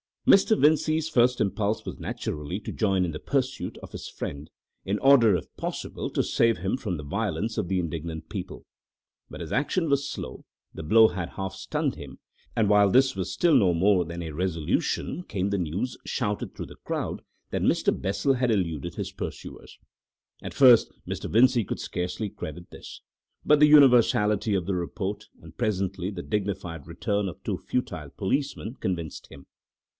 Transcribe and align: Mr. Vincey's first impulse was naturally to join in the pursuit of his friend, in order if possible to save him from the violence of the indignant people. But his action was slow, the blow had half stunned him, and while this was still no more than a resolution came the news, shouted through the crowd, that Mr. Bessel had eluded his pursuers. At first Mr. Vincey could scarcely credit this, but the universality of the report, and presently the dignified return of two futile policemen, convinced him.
Mr. 0.27 0.59
Vincey's 0.59 1.09
first 1.09 1.41
impulse 1.41 1.83
was 1.85 1.99
naturally 1.99 2.59
to 2.59 2.71
join 2.71 3.05
in 3.05 3.11
the 3.11 3.19
pursuit 3.19 3.77
of 3.79 3.91
his 3.91 4.07
friend, 4.07 4.49
in 4.85 4.97
order 4.99 5.35
if 5.35 5.45
possible 5.57 6.09
to 6.11 6.23
save 6.23 6.57
him 6.59 6.77
from 6.77 6.97
the 6.97 7.03
violence 7.03 7.57
of 7.57 7.67
the 7.67 7.79
indignant 7.79 8.29
people. 8.29 8.65
But 9.29 9.41
his 9.41 9.51
action 9.51 9.89
was 9.89 10.09
slow, 10.09 10.45
the 10.73 10.83
blow 10.83 11.07
had 11.09 11.29
half 11.29 11.53
stunned 11.53 11.95
him, 11.95 12.19
and 12.55 12.69
while 12.69 12.89
this 12.91 13.15
was 13.15 13.31
still 13.31 13.55
no 13.55 13.73
more 13.73 14.05
than 14.05 14.21
a 14.23 14.31
resolution 14.31 15.23
came 15.23 15.49
the 15.49 15.57
news, 15.57 15.97
shouted 16.05 16.55
through 16.55 16.67
the 16.67 16.75
crowd, 16.77 17.21
that 17.49 17.63
Mr. 17.63 17.95
Bessel 17.99 18.33
had 18.35 18.49
eluded 18.51 18.95
his 18.95 19.11
pursuers. 19.11 19.77
At 20.41 20.53
first 20.53 20.91
Mr. 21.07 21.29
Vincey 21.31 21.63
could 21.63 21.79
scarcely 21.79 22.29
credit 22.29 22.69
this, 22.71 23.01
but 23.45 23.59
the 23.59 23.67
universality 23.67 24.53
of 24.55 24.65
the 24.67 24.75
report, 24.75 25.25
and 25.41 25.57
presently 25.57 26.09
the 26.09 26.23
dignified 26.23 26.87
return 26.87 27.27
of 27.27 27.43
two 27.43 27.57
futile 27.57 28.09
policemen, 28.09 28.75
convinced 28.75 29.27
him. 29.31 29.45